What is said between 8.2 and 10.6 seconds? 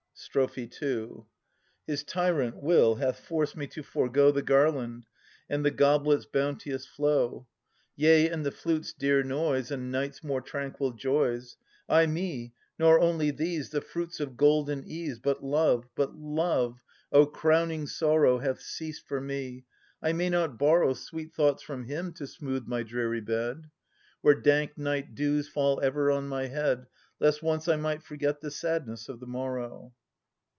and the flute's dear noise, And night's mare